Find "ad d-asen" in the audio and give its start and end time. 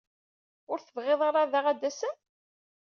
1.67-2.15